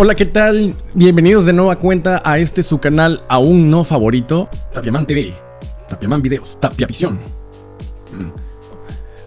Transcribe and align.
Hola, 0.00 0.14
¿qué 0.14 0.26
tal? 0.26 0.76
Bienvenidos 0.94 1.44
de 1.44 1.52
nueva 1.52 1.74
cuenta 1.74 2.22
a 2.24 2.38
este 2.38 2.62
su 2.62 2.78
canal 2.78 3.20
aún 3.28 3.68
no 3.68 3.82
favorito, 3.82 4.48
Tapiaman 4.72 5.04
TV, 5.04 5.34
Tapiaman 5.88 6.22
Videos, 6.22 6.56
Tapia 6.60 6.86
Visión. 6.86 7.14
Mm. 8.12 8.30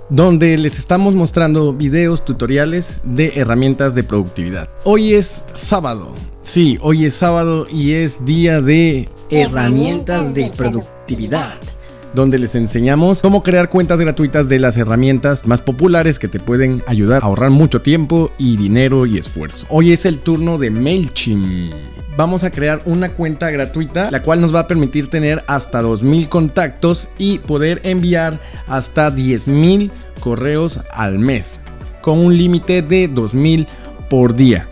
Donde 0.08 0.58
les 0.58 0.80
estamos 0.80 1.14
mostrando 1.14 1.74
videos 1.74 2.24
tutoriales 2.24 3.02
de 3.04 3.34
herramientas 3.36 3.96
de 3.96 4.04
productividad. 4.06 4.70
Hoy 4.86 5.16
es 5.16 5.44
sábado. 5.52 6.16
Sí, 6.42 6.80
hoy 6.82 7.04
es 7.04 7.16
sábado 7.16 7.68
y 7.70 7.92
es 7.92 8.24
día 8.24 8.62
de 8.62 9.10
herramientas 9.30 10.34
de 10.34 10.54
productividad 10.56 11.60
donde 12.14 12.40
les 12.40 12.56
enseñamos 12.56 13.22
cómo 13.22 13.44
crear 13.44 13.70
cuentas 13.70 14.00
gratuitas 14.00 14.50
de 14.50 14.60
las 14.60 14.78
herramientas 14.78 15.46
más 15.46 15.62
populares 15.62 16.20
que 16.20 16.28
te 16.28 16.40
pueden 16.40 16.84
ayudar 16.88 17.22
a 17.22 17.26
ahorrar 17.26 17.52
mucho 17.52 17.82
tiempo 17.82 18.32
y 18.38 18.58
dinero 18.58 19.06
y 19.06 19.18
esfuerzo. 19.18 19.66
Hoy 19.70 19.94
es 19.94 20.06
el 20.06 20.20
turno 20.20 20.58
de 20.58 20.72
MailChimp. 20.72 21.74
Vamos 22.18 22.44
a 22.44 22.52
crear 22.52 22.82
una 22.86 23.14
cuenta 23.14 23.50
gratuita, 23.50 24.12
la 24.12 24.22
cual 24.22 24.42
nos 24.42 24.54
va 24.54 24.62
a 24.62 24.68
permitir 24.68 25.10
tener 25.10 25.44
hasta 25.48 25.82
2000 25.82 26.28
contactos 26.28 27.08
y 27.18 27.40
poder 27.40 27.80
enviar 27.84 28.40
hasta 28.68 29.10
10000 29.10 29.92
correos 30.20 30.82
al 30.94 31.20
mes, 31.20 31.62
con 32.02 32.20
un 32.20 32.38
límite 32.38 32.82
de 32.82 33.08
2000 33.08 33.66
por 34.10 34.36
día. 34.36 34.68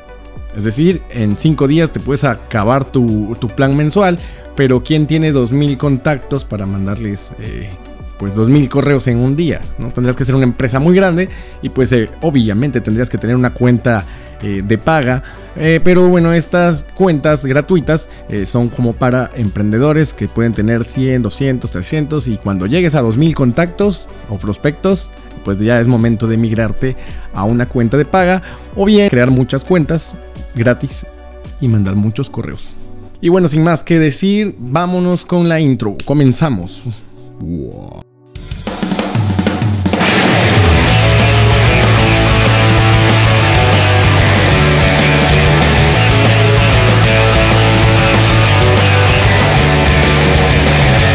Es 0.57 0.65
decir, 0.65 1.01
en 1.11 1.37
5 1.37 1.67
días 1.67 1.91
te 1.91 2.01
puedes 2.01 2.25
acabar 2.25 2.83
tu, 2.83 3.37
tu 3.39 3.47
plan 3.47 3.75
mensual 3.77 4.19
pero 4.59 4.83
¿quién 4.83 5.07
tiene 5.07 5.33
2.000 5.33 5.77
contactos 5.77 6.43
para 6.43 6.65
mandarles 6.65 7.31
eh, 7.39 7.69
pues 8.17 8.35
2.000 8.35 8.67
correos 8.67 9.07
en 9.07 9.19
un 9.19 9.37
día? 9.37 9.61
¿no? 9.77 9.89
Tendrías 9.89 10.17
que 10.17 10.25
ser 10.25 10.35
una 10.35 10.43
empresa 10.43 10.81
muy 10.81 10.93
grande 10.93 11.29
y 11.61 11.69
pues 11.69 11.93
eh, 11.93 12.09
obviamente 12.19 12.81
tendrías 12.81 13.09
que 13.09 13.17
tener 13.17 13.37
una 13.37 13.53
cuenta 13.53 14.03
eh, 14.41 14.61
de 14.61 14.77
paga. 14.77 15.23
pero 15.55 16.09
bueno, 16.09 16.33
estas 16.33 16.83
cuentas 16.93 17.45
gratuitas 17.45 18.09
son 18.43 18.67
como 18.67 18.91
para 18.91 19.29
emprendedores 19.33 20.13
que 20.13 20.27
pueden 20.27 20.51
tener 20.51 20.83
100, 20.83 21.21
200, 21.21 21.71
300 21.71 22.27
y 22.27 22.35
cuando 22.35 22.65
llegues 22.65 22.95
a 22.95 23.01
2.000 23.01 23.33
contactos 23.35 24.09
o 24.29 24.35
prospectos, 24.35 25.09
pues 25.45 25.57
ya 25.59 25.79
es 25.79 25.87
momento 25.87 26.27
de 26.27 26.35
migrarte 26.35 26.97
a 27.33 27.45
una 27.45 27.65
cuenta 27.69 27.95
de 27.95 28.03
paga 28.03 28.41
o 28.75 28.83
bien 28.83 29.09
crear 29.09 29.31
muchas 29.31 29.63
cuentas 29.63 30.15
gratis 30.53 31.05
y 31.61 31.69
mandar 31.69 31.95
muchos 31.95 32.29
correos. 32.29 32.75
Y 33.21 33.29
bueno, 33.29 33.47
sin 33.47 33.63
más 33.63 33.83
que 33.83 33.99
decir, 33.99 34.55
vámonos 34.57 35.25
con 35.25 35.49
la 35.49 35.59
intro. 35.59 35.95
Comenzamos. 36.05 36.87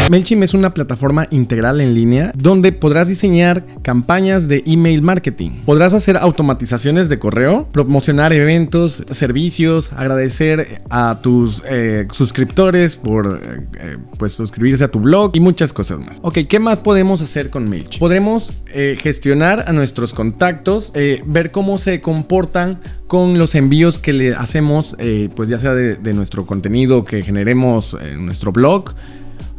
MailChimp 0.09 0.43
es 0.43 0.53
una 0.53 0.73
plataforma 0.73 1.27
integral 1.31 1.81
en 1.81 1.95
línea 1.95 2.31
donde 2.35 2.71
podrás 2.71 3.07
diseñar 3.07 3.65
campañas 3.81 4.47
de 4.47 4.61
email 4.67 5.01
marketing. 5.01 5.63
Podrás 5.65 5.93
hacer 5.95 6.17
automatizaciones 6.17 7.09
de 7.09 7.17
correo, 7.17 7.67
promocionar 7.71 8.31
eventos, 8.31 9.03
servicios, 9.09 9.91
agradecer 9.93 10.81
a 10.91 11.19
tus 11.23 11.63
eh, 11.67 12.07
suscriptores 12.11 12.95
por 12.95 13.41
eh, 13.43 13.67
eh, 13.79 13.97
pues 14.19 14.33
suscribirse 14.33 14.83
a 14.83 14.89
tu 14.89 14.99
blog 14.99 15.31
y 15.33 15.39
muchas 15.39 15.73
cosas 15.73 15.99
más. 15.99 16.19
Ok, 16.21 16.39
¿qué 16.47 16.59
más 16.59 16.77
podemos 16.77 17.21
hacer 17.21 17.49
con 17.49 17.67
MailChimp? 17.67 17.99
Podremos 17.99 18.51
gestionar 18.99 19.65
a 19.67 19.71
nuestros 19.71 20.13
contactos, 20.13 20.91
ver 21.25 21.51
cómo 21.51 21.77
se 21.77 22.01
comportan 22.01 22.81
con 23.07 23.39
los 23.39 23.55
envíos 23.55 23.99
que 23.99 24.11
le 24.11 24.35
hacemos, 24.35 24.97
pues 25.33 25.47
ya 25.47 25.57
sea 25.59 25.73
de, 25.73 25.95
de 25.95 26.13
nuestro 26.13 26.45
contenido 26.45 27.05
que 27.05 27.21
generemos 27.21 27.95
en 28.01 28.25
nuestro 28.25 28.51
blog, 28.51 28.93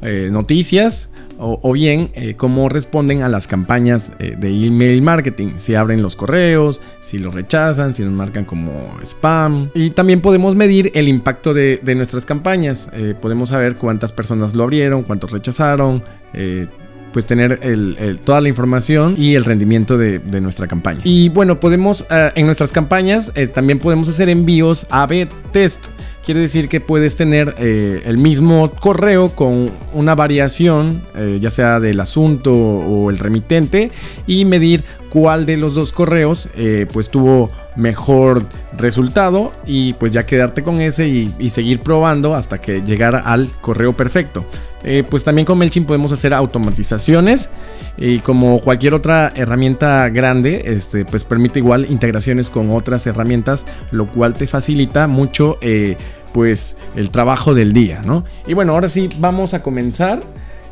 eh, 0.02 0.28
noticias 0.30 1.08
o, 1.38 1.72
bien 1.72 2.08
eh, 2.14 2.34
cómo 2.34 2.70
responden 2.70 3.22
a 3.22 3.28
las 3.28 3.46
campañas 3.46 4.10
eh, 4.18 4.36
de 4.38 4.48
email 4.48 5.02
marketing, 5.02 5.48
si 5.56 5.74
abren 5.74 6.00
los 6.00 6.16
correos, 6.16 6.80
si 7.00 7.18
los 7.18 7.34
rechazan, 7.34 7.94
si 7.94 8.02
nos 8.02 8.12
marcan 8.12 8.46
como 8.46 8.70
spam. 9.02 9.68
Y 9.74 9.90
también 9.90 10.22
podemos 10.22 10.56
medir 10.56 10.92
el 10.94 11.08
impacto 11.08 11.52
de, 11.52 11.78
nuestras 11.94 12.24
campañas, 12.24 12.90
podemos 13.20 13.50
saber 13.50 13.76
cuántas 13.76 14.12
personas 14.12 14.54
lo 14.54 14.64
abrieron, 14.64 15.02
cuántos 15.02 15.30
rechazaron 15.30 16.02
pues 17.12 17.24
tener 17.26 17.60
toda 18.24 18.40
la 18.40 18.48
información 18.48 19.14
y 19.18 19.34
el 19.34 19.44
rendimiento 19.44 19.98
de, 19.98 20.40
nuestra 20.40 20.66
campaña. 20.66 21.00
Y 21.04 21.28
bueno, 21.28 21.60
podemos 21.60 22.06
en 22.10 22.46
nuestras 22.46 22.72
campañas 22.72 23.30
también 23.52 23.78
podemos 23.78 24.08
hacer 24.08 24.30
envíos 24.30 24.86
A-B 24.88 25.28
test. 25.52 25.88
Quiere 26.26 26.40
decir 26.40 26.68
que 26.68 26.80
puedes 26.80 27.14
tener 27.14 27.54
eh, 27.56 28.02
el 28.04 28.18
mismo 28.18 28.72
correo 28.72 29.28
con 29.28 29.70
una 29.92 30.16
variación, 30.16 31.02
eh, 31.14 31.38
ya 31.40 31.52
sea 31.52 31.78
del 31.78 32.00
asunto 32.00 32.52
o 32.52 33.10
el 33.10 33.18
remitente, 33.20 33.92
y 34.26 34.44
medir 34.44 34.82
cuál 35.10 35.46
de 35.46 35.56
los 35.56 35.74
dos 35.74 35.92
correos 35.92 36.48
eh, 36.56 36.86
pues 36.92 37.10
tuvo 37.10 37.50
mejor 37.76 38.44
resultado 38.76 39.52
y 39.66 39.92
pues 39.94 40.12
ya 40.12 40.26
quedarte 40.26 40.62
con 40.62 40.80
ese 40.80 41.08
y, 41.08 41.50
seguir 41.50 41.80
probando 41.80 42.34
hasta 42.34 42.60
que 42.60 42.82
llegara 42.82 43.18
al 43.18 43.48
correo 43.60 43.96
perfecto. 43.96 44.44
pues 45.10 45.24
también 45.24 45.46
con 45.46 45.58
MailChimp 45.58 45.86
podemos 45.86 46.12
hacer 46.12 46.34
automatizaciones 46.34 47.48
y 47.98 48.18
como 48.18 48.58
cualquier 48.58 48.94
otra 48.94 49.32
herramienta 49.34 50.08
grande, 50.10 50.62
este, 50.66 51.04
pues 51.04 51.24
permite 51.24 51.58
igual 51.58 51.86
integraciones 51.88 52.50
con 52.50 52.70
otras 52.70 53.06
herramientas, 53.06 53.64
lo 53.90 54.10
cual 54.10 54.34
te 54.34 54.46
facilita 54.46 55.06
mucho 55.06 55.58
eh, 55.60 55.96
pues 56.32 56.76
el 56.94 57.10
trabajo 57.10 57.54
del 57.54 57.72
día, 57.72 58.02
¿no? 58.04 58.24
Y 58.46 58.52
bueno, 58.52 58.72
ahora 58.72 58.88
sí, 58.88 59.08
vamos 59.18 59.54
a 59.54 59.62
comenzar. 59.62 60.22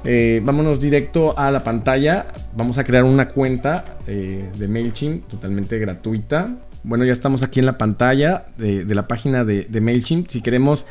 Eh, 0.05 0.41
vámonos 0.45 0.81
directo 0.81 1.39
a 1.39 1.51
la 1.51 1.65
pantalla. 1.65 2.27
Vamos 2.57 2.79
a 2.79 2.85
crear 2.85 3.05
una 3.05 3.29
cuenta 3.29 3.85
eh, 4.07 4.49
de 4.57 4.69
MailChimp 4.69 5.29
totalmente 5.29 5.79
gratuita. 5.79 6.57
Bueno, 6.83 7.05
ya 7.05 7.13
estamos 7.13 7.43
aquí 7.43 7.61
en 7.61 7.67
la 7.67 7.79
pantalla 7.79 8.47
de, 8.59 8.85
la 8.95 9.09
página 9.09 9.45
de, 9.45 9.67
MailChimp. 9.81 10.29
Si 10.29 10.43
queremos 10.43 10.85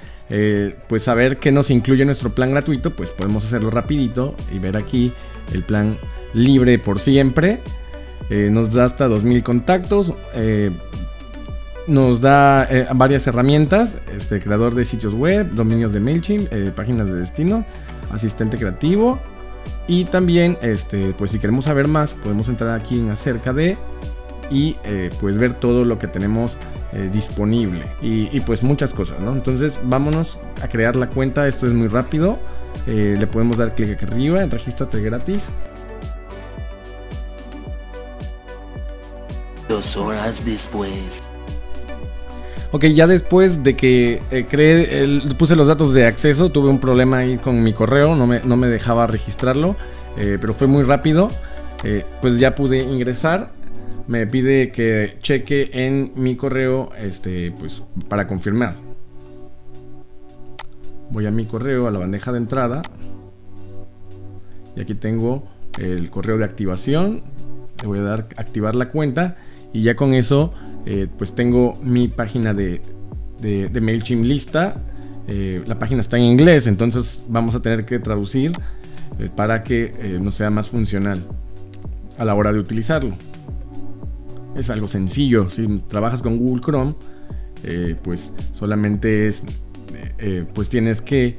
pues 0.87 1.03
saber 1.03 1.37
qué 1.37 1.51
nos 1.51 1.69
incluye 1.69 2.03
nuestro 2.03 2.33
plan 2.33 2.49
gratuito, 2.49 2.95
pues 2.95 3.11
podemos 3.11 3.45
hacerlo 3.45 3.69
rapidito 3.69 4.33
y 4.51 4.57
ver 4.57 4.75
aquí 4.75 5.11
el 5.53 5.61
plan 5.61 5.97
libre 6.33 6.79
por 6.79 6.99
siempre. 6.99 7.59
Eh, 8.29 8.49
nos 8.51 8.73
da 8.73 8.85
hasta 8.85 9.07
2000 9.07 9.43
contactos. 9.43 10.13
Eh, 10.33 10.71
nos 11.87 12.21
da 12.21 12.63
eh, 12.69 12.87
varias 12.95 13.27
herramientas. 13.27 13.97
Este 14.15 14.39
creador 14.39 14.75
de 14.75 14.85
sitios 14.85 15.13
web, 15.13 15.51
dominios 15.53 15.93
de 15.93 15.99
MailChimp, 15.99 16.49
páginas 16.75 17.07
de 17.07 17.13
destino, 17.13 17.65
asistente 18.13 18.57
creativo. 18.57 19.19
Y 19.87 20.05
también, 20.05 20.57
este, 20.61 21.13
pues 21.13 21.31
si 21.31 21.39
queremos 21.39 21.65
saber 21.65 21.87
más, 21.87 22.13
podemos 22.13 22.47
entrar 22.49 22.79
aquí 22.79 22.99
en 22.99 23.11
acerca 23.11 23.53
de 23.53 23.77
y 24.49 24.75
pues 25.19 25.37
ver 25.37 25.53
todo 25.53 25.85
lo 25.85 25.99
que 25.99 26.07
tenemos 26.07 26.57
disponible. 27.11 27.85
Y, 28.01 28.39
pues 28.41 28.61
muchas 28.61 28.93
cosas, 28.93 29.19
¿no? 29.19 29.33
Entonces 29.33 29.79
vámonos 29.83 30.37
a 30.61 30.67
crear 30.67 30.95
la 30.95 31.07
cuenta. 31.09 31.47
Esto 31.47 31.65
es 31.65 31.73
muy 31.73 31.87
rápido. 31.87 32.37
le 32.85 33.25
podemos 33.27 33.57
dar 33.57 33.73
clic 33.73 33.91
aquí 33.91 34.05
arriba, 34.05 34.45
regístrate 34.45 35.01
gratis. 35.01 35.47
Dos 39.67 39.95
horas 39.97 40.45
después. 40.45 41.22
Ok, 42.75 42.85
ya 42.85 43.05
después 43.05 43.61
de 43.61 43.75
que 43.75 44.19
eh, 44.31 44.47
creé, 44.49 45.21
puse 45.37 45.55
los 45.55 45.67
datos 45.67 45.93
de 45.93 46.07
acceso, 46.07 46.49
tuve 46.49 46.69
un 46.69 46.79
problema 46.79 47.19
ahí 47.19 47.37
con 47.37 47.61
mi 47.61 47.71
correo, 47.71 48.15
no 48.15 48.25
me, 48.25 48.39
no 48.43 48.57
me 48.57 48.65
dejaba 48.65 49.05
registrarlo, 49.05 49.75
eh, 50.17 50.39
pero 50.41 50.55
fue 50.55 50.65
muy 50.65 50.81
rápido. 50.81 51.29
Eh, 51.83 52.03
pues 52.19 52.39
ya 52.39 52.55
pude 52.55 52.79
ingresar. 52.79 53.51
Me 54.07 54.25
pide 54.25 54.71
que 54.71 55.19
cheque 55.21 55.69
en 55.71 56.13
mi 56.15 56.35
correo 56.35 56.89
este, 56.97 57.51
pues, 57.51 57.83
para 58.09 58.27
confirmar. 58.27 58.73
Voy 61.11 61.27
a 61.27 61.31
mi 61.31 61.45
correo, 61.45 61.85
a 61.85 61.91
la 61.91 61.99
bandeja 61.99 62.31
de 62.31 62.39
entrada. 62.39 62.81
Y 64.75 64.81
aquí 64.81 64.95
tengo 64.95 65.43
el 65.77 66.09
correo 66.09 66.39
de 66.39 66.45
activación. 66.45 67.21
Le 67.81 67.87
voy 67.87 67.99
a 67.99 68.03
dar 68.03 68.27
activar 68.35 68.73
la 68.73 68.89
cuenta 68.89 69.37
y 69.73 69.81
ya 69.81 69.95
con 69.95 70.13
eso, 70.13 70.53
eh, 70.85 71.07
pues 71.17 71.33
tengo 71.33 71.75
mi 71.81 72.07
página 72.07 72.53
de, 72.53 72.81
de, 73.41 73.81
MailChimp 73.81 74.23
lista. 74.23 74.77
Eh, 75.27 75.63
la 75.65 75.79
página 75.79 76.01
está 76.01 76.17
en 76.17 76.23
inglés, 76.23 76.67
entonces 76.67 77.23
vamos 77.27 77.55
a 77.55 77.61
tener 77.61 77.85
que 77.85 77.97
traducir 77.97 78.51
eh, 79.19 79.29
para 79.35 79.63
que 79.63 80.19
nos 80.21 80.35
sea 80.35 80.51
más 80.51 80.69
funcional 80.69 81.25
a 82.17 82.23
la 82.23 82.35
hora 82.35 82.53
de 82.53 82.59
utilizarlo. 82.59 83.15
Es 84.55 84.69
algo 84.69 84.87
sencillo. 84.87 85.49
Si 85.49 85.79
trabajas 85.87 86.21
con 86.21 86.37
Google 86.37 86.61
Chrome, 86.61 86.95
pues 88.03 88.31
solamente 88.53 89.27
es, 89.27 89.43
pues 90.53 90.69
tienes 90.69 91.01
que 91.01 91.35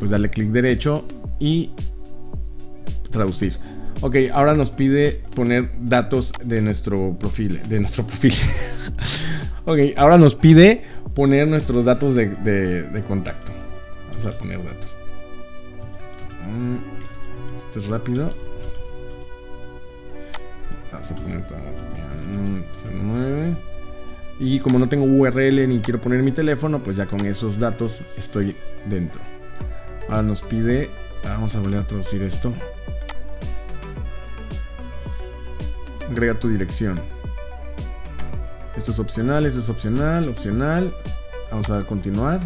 pues 0.00 0.10
darle 0.10 0.30
clic 0.30 0.48
derecho 0.48 1.04
y 1.38 1.70
traducir. 3.10 3.56
Ok, 4.00 4.16
ahora 4.32 4.54
nos 4.54 4.70
pide 4.70 5.22
poner 5.34 5.70
datos 5.80 6.32
de 6.42 6.62
nuestro 6.62 7.16
perfil. 7.18 7.60
De 7.68 7.80
nuestro 7.80 8.04
perfil. 8.04 8.34
Ok, 9.64 9.78
ahora 9.98 10.16
nos 10.16 10.34
pide 10.34 10.82
poner 11.14 11.46
nuestros 11.46 11.84
datos 11.84 12.14
de, 12.14 12.26
de 12.26 13.02
contacto. 13.02 13.52
Vamos 14.08 14.24
a 14.24 14.38
poner 14.38 14.56
datos. 14.64 14.90
Mm, 16.48 16.76
esto 17.58 17.80
es 17.80 17.86
rápido. 17.88 18.32
Vamos 20.90 21.10
a 21.10 21.14
poner 21.16 21.46
todo. 21.46 21.58
Mueve. 23.02 23.56
Y 24.40 24.60
como 24.60 24.78
no 24.78 24.88
tengo 24.88 25.04
URL 25.04 25.68
ni 25.68 25.80
quiero 25.80 26.00
poner 26.00 26.22
mi 26.22 26.32
teléfono, 26.32 26.78
pues 26.78 26.96
ya 26.96 27.06
con 27.06 27.26
esos 27.26 27.58
datos 27.58 28.02
estoy 28.16 28.56
dentro. 28.86 29.20
Ahora 30.08 30.22
nos 30.22 30.40
pide, 30.42 30.88
vamos 31.24 31.54
a 31.54 31.60
volver 31.60 31.80
a 31.80 31.86
traducir 31.86 32.22
esto. 32.22 32.52
Agrega 36.10 36.34
tu 36.34 36.48
dirección. 36.48 37.00
Esto 38.76 38.92
es 38.92 38.98
opcional, 38.98 39.44
esto 39.44 39.60
es 39.60 39.68
opcional, 39.68 40.28
opcional. 40.28 40.92
Vamos 41.50 41.68
a 41.70 41.82
continuar. 41.82 42.40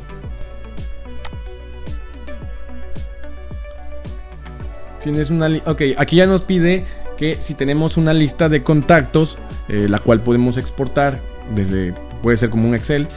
Tienes 5.03 5.31
una... 5.31 5.49
Ok, 5.67 5.83
aquí 5.99 6.17
ya 6.17 6.27
nos 6.27 6.43
pide 6.43 6.85
que 7.19 7.37
si 7.37 7.55
tenemos 7.55 7.97
una 7.97 8.13
lista 8.13 8.49
de 8.49 8.63
contactos, 8.63 9.37
eh, 9.69 9.87
la 9.89 9.99
cual 9.99 10.21
podemos 10.21 10.57
exportar 10.57 11.19
desde, 11.55 11.95
puede 12.23 12.37
ser 12.37 12.51
como 12.51 12.69
un 12.69 12.75
Excel, 12.75 13.09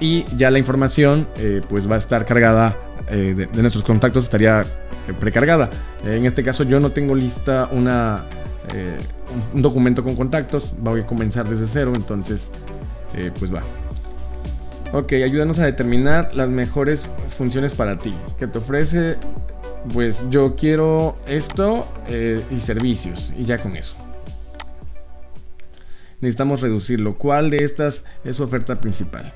y 0.00 0.24
ya 0.36 0.50
la 0.50 0.58
información 0.58 1.26
eh, 1.36 1.60
pues 1.68 1.90
va 1.90 1.96
a 1.96 1.98
estar 1.98 2.24
cargada 2.24 2.76
eh, 3.08 3.34
de, 3.52 3.62
nuestros 3.62 3.84
contactos, 3.84 4.24
estaría 4.24 4.64
precargada. 5.20 5.68
en 6.04 6.26
este 6.26 6.42
caso 6.44 6.62
yo 6.62 6.80
no 6.80 6.90
tengo 6.90 7.14
lista 7.14 7.68
una, 7.70 8.24
un 9.52 9.62
documento 9.62 10.04
con 10.04 10.16
contactos, 10.16 10.72
voy 10.78 11.00
a 11.00 11.06
comenzar 11.06 11.48
desde 11.48 11.66
cero, 11.66 11.92
entonces 11.94 12.50
pues 13.38 13.52
va. 13.54 13.62
Ok, 14.92 15.12
ayúdanos 15.12 15.58
a 15.58 15.64
determinar 15.64 16.34
las 16.34 16.48
mejores 16.48 17.08
funciones 17.36 17.72
para 17.72 17.98
ti. 17.98 18.14
Que 18.38 18.46
te 18.46 18.58
ofrece 18.58 19.16
pues 19.92 20.24
yo 20.30 20.54
quiero 20.54 21.16
esto 21.26 21.88
eh, 22.08 22.42
y 22.50 22.60
servicios 22.60 23.32
y 23.36 23.44
ya 23.44 23.58
con 23.58 23.76
eso. 23.76 23.96
Necesitamos 26.20 26.60
reducirlo. 26.60 27.18
¿Cuál 27.18 27.50
de 27.50 27.64
estas 27.64 28.04
es 28.24 28.36
su 28.36 28.44
oferta 28.44 28.80
principal? 28.80 29.34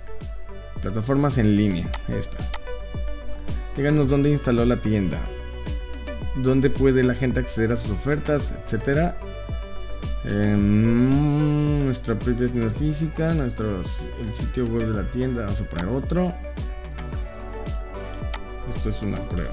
Plataformas 0.82 1.36
en 1.38 1.56
línea. 1.56 1.90
Esta. 2.08 2.36
Díganos 3.76 4.08
dónde 4.08 4.30
instaló 4.30 4.64
la 4.64 4.76
tienda. 4.76 5.18
Dónde 6.36 6.70
puede 6.70 7.02
la 7.02 7.14
gente 7.14 7.40
acceder 7.40 7.72
a 7.72 7.76
sus 7.76 7.90
ofertas, 7.90 8.52
etcétera. 8.64 9.16
Em, 10.26 11.84
nuestra 11.84 12.18
propia 12.18 12.48
física, 12.70 13.32
nuestros, 13.32 14.00
el 14.20 14.34
sitio 14.34 14.64
web 14.66 14.88
de 14.88 15.02
la 15.02 15.10
tienda. 15.10 15.44
Vamos 15.44 15.60
a 15.60 15.64
poner 15.64 15.86
otro. 15.86 16.32
Esto 18.74 18.88
es 18.88 19.02
una 19.02 19.18
prueba. 19.28 19.52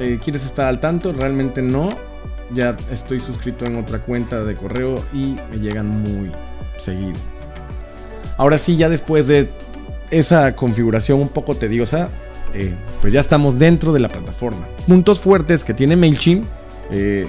Eh, 0.00 0.18
¿Quieres 0.22 0.44
estar 0.44 0.66
al 0.66 0.80
tanto? 0.80 1.12
Realmente 1.12 1.62
no. 1.62 1.88
Ya 2.52 2.76
estoy 2.90 3.20
suscrito 3.20 3.64
en 3.66 3.76
otra 3.76 4.00
cuenta 4.00 4.42
de 4.42 4.56
correo 4.56 5.04
y 5.12 5.36
me 5.50 5.58
llegan 5.58 5.86
muy 5.86 6.32
seguido. 6.76 7.18
Ahora 8.36 8.58
sí, 8.58 8.76
ya 8.76 8.88
después 8.88 9.26
de 9.28 9.48
esa 10.10 10.56
configuración 10.56 11.20
un 11.20 11.28
poco 11.28 11.54
tediosa, 11.54 12.08
eh, 12.54 12.74
pues 13.00 13.12
ya 13.12 13.20
estamos 13.20 13.58
dentro 13.58 13.92
de 13.92 14.00
la 14.00 14.08
plataforma. 14.08 14.66
Puntos 14.86 15.20
fuertes 15.20 15.64
que 15.64 15.74
tiene 15.74 15.96
MailChimp 15.96 16.44
eh, 16.90 17.26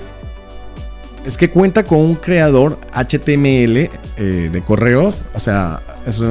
es 1.25 1.37
que 1.37 1.49
cuenta 1.49 1.83
con 1.83 1.99
un 1.99 2.15
creador 2.15 2.79
HTML 2.93 3.89
de 4.17 4.63
correos, 4.65 5.15
o 5.33 5.39
sea, 5.39 5.81
es 6.05 6.21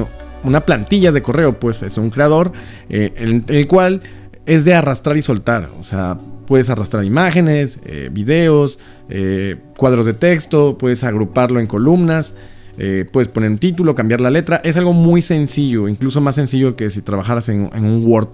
una 0.43 0.61
plantilla 0.61 1.11
de 1.11 1.21
correo, 1.21 1.59
pues 1.59 1.83
es 1.83 1.97
un 1.97 2.09
creador 2.09 2.51
en 2.89 3.45
el 3.47 3.67
cual 3.67 4.01
es 4.45 4.65
de 4.65 4.73
arrastrar 4.73 5.15
y 5.15 5.21
soltar. 5.21 5.69
O 5.79 5.83
sea, 5.83 6.17
puedes 6.49 6.71
arrastrar 6.71 7.05
imágenes, 7.05 7.77
eh, 7.85 8.09
videos, 8.11 8.79
eh, 9.07 9.57
cuadros 9.77 10.07
de 10.07 10.13
texto, 10.13 10.79
puedes 10.79 11.03
agruparlo 11.03 11.59
en 11.59 11.67
columnas, 11.67 12.33
eh, 12.79 13.05
puedes 13.09 13.27
poner 13.27 13.51
un 13.51 13.59
título, 13.59 13.93
cambiar 13.93 14.19
la 14.19 14.31
letra. 14.31 14.59
Es 14.63 14.75
algo 14.75 14.91
muy 14.91 15.21
sencillo, 15.21 15.87
incluso 15.87 16.19
más 16.21 16.33
sencillo 16.33 16.75
que 16.75 16.89
si 16.89 17.03
trabajaras 17.03 17.49
en, 17.49 17.69
un 17.71 18.03
Word 18.03 18.29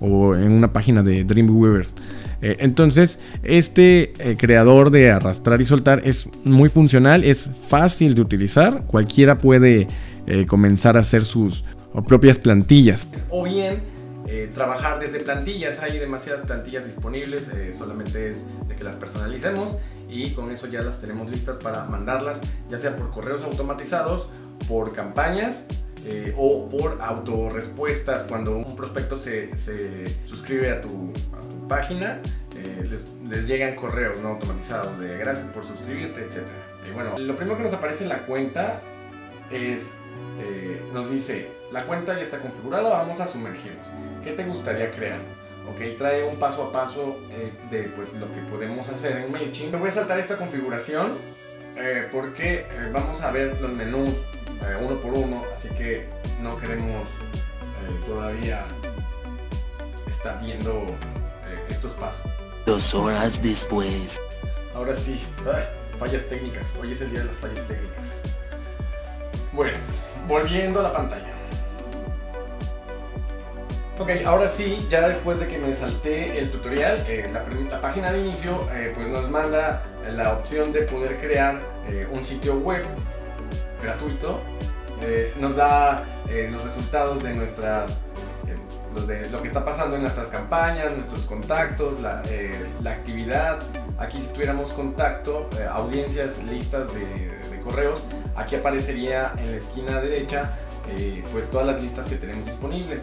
o 0.00 0.34
en 0.34 0.52
una 0.52 0.72
página 0.72 1.02
de 1.02 1.24
Dreamweaver. 1.24 1.86
entonces, 2.40 3.18
este 3.42 4.12
creador 4.38 4.90
de 4.90 5.10
arrastrar 5.10 5.62
y 5.62 5.66
soltar 5.66 6.02
es 6.04 6.28
muy 6.44 6.68
funcional, 6.68 7.24
es 7.24 7.50
fácil 7.68 8.14
de 8.14 8.20
utilizar. 8.20 8.84
Cualquiera 8.86 9.38
puede 9.38 9.88
comenzar 10.46 10.96
a 10.96 11.00
hacer 11.00 11.24
sus 11.24 11.64
propias 12.06 12.38
plantillas. 12.38 13.08
O 13.30 13.44
bien 13.44 13.94
eh, 14.26 14.50
trabajar 14.52 14.98
desde 15.00 15.20
plantillas. 15.20 15.80
Hay 15.80 15.98
demasiadas 15.98 16.42
plantillas 16.42 16.86
disponibles, 16.86 17.42
eh, 17.54 17.74
solamente 17.76 18.30
es 18.30 18.46
de 18.66 18.74
que 18.74 18.82
las 18.82 18.94
personalicemos 18.94 19.76
y 20.08 20.30
con 20.30 20.50
eso 20.50 20.66
ya 20.66 20.80
las 20.80 20.98
tenemos 20.98 21.28
listas 21.28 21.56
para 21.56 21.84
mandarlas, 21.84 22.40
ya 22.70 22.78
sea 22.78 22.96
por 22.96 23.10
correos 23.10 23.42
automatizados, 23.42 24.28
por 24.66 24.92
campañas 24.92 25.66
eh, 26.04 26.34
o 26.36 26.68
por 26.68 26.98
autorrespuestas. 27.00 28.24
Cuando 28.24 28.56
un 28.56 28.76
prospecto 28.76 29.16
se, 29.16 29.56
se 29.56 30.04
suscribe 30.24 30.70
a 30.70 30.80
tu, 30.80 31.12
página, 31.68 32.20
les, 32.82 33.04
les, 33.26 33.48
llegan 33.48 33.74
correos 33.74 34.20
no 34.20 34.28
automatizados 34.28 34.98
de 34.98 35.16
gracias 35.16 35.46
por 35.46 35.64
suscribirte, 35.64 36.20
etc. 36.20 36.42
Y 36.86 36.92
bueno, 36.92 37.18
lo 37.18 37.34
primero 37.36 37.56
que 37.56 37.62
nos 37.62 37.72
aparece 37.72 38.04
en 38.04 38.10
la 38.10 38.18
cuenta 38.18 38.82
es, 39.50 39.92
nos 40.92 41.10
dice, 41.10 41.48
la 41.72 41.84
cuenta 41.84 42.14
ya 42.14 42.20
está 42.20 42.38
configurada, 42.38 42.90
vamos 42.90 43.20
a 43.20 43.26
sumergirnos. 43.26 43.86
¿Qué 44.22 44.32
te 44.32 44.44
gustaría 44.44 44.90
crear? 44.90 45.18
Ok, 45.68 45.96
trae 45.96 46.24
un 46.24 46.36
paso 46.36 46.64
a 46.64 46.72
paso 46.72 47.18
eh, 47.30 47.52
de 47.70 47.84
pues, 47.84 48.12
lo 48.14 48.26
que 48.34 48.40
podemos 48.50 48.88
hacer 48.88 49.16
en 49.16 49.32
MailChimp. 49.32 49.72
Me 49.72 49.78
voy 49.78 49.88
a 49.88 49.92
saltar 49.92 50.18
esta 50.18 50.36
configuración 50.36 51.16
eh, 51.76 52.08
porque 52.10 52.66
eh, 52.70 52.90
vamos 52.92 53.20
a 53.22 53.30
ver 53.30 53.60
los 53.60 53.72
menús 53.72 54.10
uno 54.80 54.98
por 54.98 55.12
uno, 55.12 55.42
así 55.54 55.68
que 55.70 56.08
no 56.40 56.56
queremos 56.56 57.06
todavía 58.06 58.64
estar 60.08 60.40
viendo 60.40 60.86
estos 61.68 61.92
pasos. 61.92 62.24
Dos 62.64 62.94
horas 62.94 63.42
después. 63.42 64.18
Ahora 64.74 64.96
sí, 64.96 65.20
fallas 65.98 66.26
técnicas. 66.28 66.72
Hoy 66.80 66.92
es 66.92 67.00
el 67.02 67.10
día 67.10 67.20
de 67.20 67.26
las 67.26 67.36
fallas 67.36 67.66
técnicas. 67.66 68.06
Bueno, 69.52 69.76
volviendo 70.26 70.80
a 70.80 70.84
la 70.84 70.92
pantalla. 70.94 71.33
Ok, 73.96 74.10
ahora 74.26 74.48
sí, 74.48 74.84
ya 74.90 75.08
después 75.08 75.38
de 75.38 75.46
que 75.46 75.56
me 75.56 75.72
salté 75.72 76.36
el 76.40 76.50
tutorial, 76.50 76.98
eh, 77.06 77.30
la, 77.70 77.80
página 77.80 78.10
de 78.10 78.26
inicio 78.26 78.68
eh, 78.72 78.90
pues 78.92 79.06
nos 79.06 79.30
manda 79.30 79.84
la 80.10 80.32
opción 80.32 80.72
de 80.72 80.82
poder 80.82 81.16
crear 81.18 81.60
eh, 81.88 82.04
un 82.10 82.24
sitio 82.24 82.58
web 82.58 82.84
gratuito. 83.80 84.40
nos 85.38 85.54
da 85.54 86.02
los 86.50 86.64
resultados 86.64 87.22
de 87.22 87.34
nuestras, 87.34 88.00
lo 89.30 89.40
que 89.40 89.46
está 89.46 89.64
pasando 89.64 89.94
en 89.94 90.02
nuestras 90.02 90.26
campañas, 90.26 90.92
nuestros 90.96 91.26
contactos, 91.26 92.00
la, 92.00 92.20
actividad. 92.90 93.60
Aquí 93.98 94.20
si 94.20 94.28
tuviéramos 94.32 94.72
contacto, 94.72 95.48
audiencias, 95.70 96.42
listas 96.42 96.92
de, 96.94 97.60
correos, 97.62 98.02
aquí 98.34 98.56
aparecería 98.56 99.32
en 99.38 99.52
la 99.52 99.56
esquina 99.56 100.00
derecha 100.00 100.58
pues 101.32 101.48
todas 101.48 101.66
las 101.66 101.80
listas 101.80 102.06
que 102.06 102.16
tenemos 102.16 102.44
disponibles. 102.44 103.00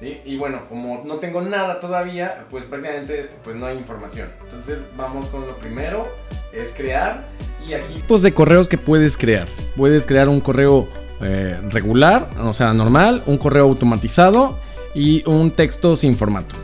Y 0.00 0.36
bueno, 0.36 0.68
como 0.68 1.02
no 1.04 1.16
tengo 1.16 1.42
nada 1.42 1.80
todavía, 1.80 2.46
pues 2.50 2.64
prácticamente 2.64 3.30
pues 3.42 3.56
no 3.56 3.66
hay 3.66 3.76
información. 3.76 4.28
Entonces 4.44 4.78
vamos 4.96 5.26
con 5.26 5.46
lo 5.46 5.56
primero, 5.56 6.06
es 6.52 6.72
crear. 6.72 7.26
Y 7.66 7.74
aquí... 7.74 7.94
Tipos 7.94 8.22
de 8.22 8.32
correos 8.32 8.68
que 8.68 8.78
puedes 8.78 9.16
crear. 9.16 9.48
Puedes 9.76 10.06
crear 10.06 10.28
un 10.28 10.40
correo 10.40 10.88
eh, 11.20 11.58
regular, 11.70 12.30
o 12.40 12.52
sea, 12.52 12.72
normal, 12.74 13.24
un 13.26 13.38
correo 13.38 13.64
automatizado 13.64 14.56
y 14.94 15.28
un 15.28 15.50
texto 15.50 15.96
sin 15.96 16.14
formato. 16.14 16.54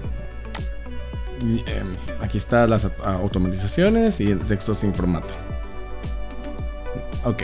Em, 1.41 1.95
aquí 2.21 2.39
están 2.39 2.71
las 2.71 2.89
automatizaciones 3.05 4.21
y 4.21 4.31
el 4.31 4.39
texto 4.41 4.77
sin 4.77 4.95
formato. 4.95 5.35
Ok. 7.25 7.43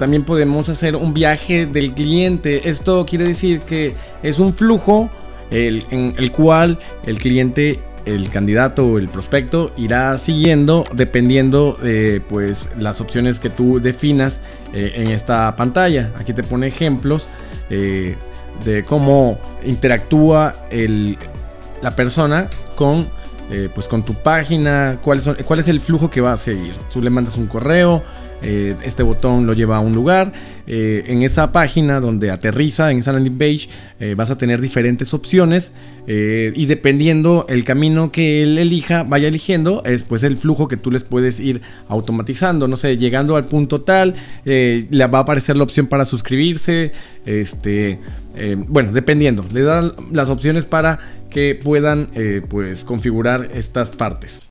También 0.00 0.24
podemos 0.24 0.70
hacer 0.70 0.96
un 0.96 1.12
viaje 1.12 1.66
del 1.66 1.92
cliente. 1.92 2.70
Esto 2.70 3.04
quiere 3.04 3.26
decir 3.26 3.60
que 3.60 3.94
es 4.22 4.38
un 4.38 4.54
flujo 4.54 5.10
en 5.50 6.14
el 6.16 6.32
cual 6.32 6.78
el 7.04 7.18
cliente 7.18 7.78
el 8.06 8.30
candidato 8.30 8.86
o 8.86 8.98
el 8.98 9.10
prospecto 9.10 9.72
irá 9.76 10.16
siguiendo 10.16 10.84
dependiendo 10.94 11.76
de 11.82 12.22
pues 12.26 12.70
las 12.78 13.02
opciones 13.02 13.40
que 13.40 13.50
tú 13.50 13.78
definas 13.78 14.40
eh, 14.72 14.92
en 14.94 15.10
esta 15.10 15.54
pantalla 15.54 16.10
aquí 16.18 16.32
te 16.32 16.42
pone 16.42 16.68
ejemplos 16.68 17.28
eh, 17.68 18.16
de 18.64 18.84
cómo 18.84 19.38
interactúa 19.64 20.54
la 21.82 21.94
persona 21.94 22.48
con 22.74 23.06
eh, 23.52 23.68
pues 23.74 23.88
con 23.88 24.04
tu 24.04 24.14
página, 24.14 24.98
cuál, 25.02 25.20
son, 25.20 25.36
cuál 25.44 25.58
es 25.58 25.66
el 25.66 25.80
flujo 25.80 26.08
que 26.08 26.20
va 26.20 26.32
a 26.32 26.36
seguir. 26.36 26.72
Tú 26.92 27.02
le 27.02 27.10
mandas 27.10 27.36
un 27.36 27.48
correo, 27.48 28.00
eh, 28.42 28.76
este 28.84 29.02
botón 29.02 29.46
lo 29.46 29.52
lleva 29.52 29.76
a 29.76 29.80
un 29.80 29.94
lugar. 29.94 30.32
Eh, 30.66 31.04
en 31.08 31.22
esa 31.22 31.50
página 31.52 32.00
donde 32.00 32.30
aterriza, 32.30 32.90
en 32.90 33.00
esa 33.00 33.12
landing 33.12 33.36
page, 33.36 33.68
eh, 33.98 34.14
vas 34.16 34.30
a 34.30 34.38
tener 34.38 34.60
diferentes 34.60 35.12
opciones 35.14 35.72
y 36.12 36.66
dependiendo 36.66 37.46
el 37.48 37.62
camino 37.62 38.10
que 38.10 38.42
él 38.42 38.58
elija, 38.58 39.04
vaya 39.04 39.28
eligiendo, 39.28 39.84
es 39.84 40.02
pues 40.02 40.24
el 40.24 40.38
flujo 40.38 40.66
que 40.66 40.76
tú 40.76 40.90
les 40.90 41.04
puedes 41.04 41.38
ir 41.38 41.60
automatizando. 41.86 42.66
No 42.66 42.76
sé, 42.76 42.96
llegando 42.96 43.36
al 43.36 43.44
punto 43.44 43.82
tal, 43.82 44.16
le 44.44 45.06
va 45.06 45.18
a 45.18 45.22
aparecer 45.22 45.56
la 45.56 45.62
opción 45.62 45.86
para 45.86 46.04
suscribirse. 46.04 46.90
Este, 47.26 48.00
bueno, 48.66 48.90
dependiendo, 48.90 49.46
le 49.52 49.62
dan 49.62 49.92
las 50.10 50.28
opciones 50.30 50.64
para 50.64 50.98
que 51.30 51.54
puedan 51.54 52.08
pues 52.48 52.82
configurar 52.82 53.48
estas 53.54 53.90
partes. 53.90 54.49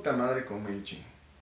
Puta 0.00 0.16
madre 0.16 0.46
con 0.46 0.62
MailChimp. 0.62 1.19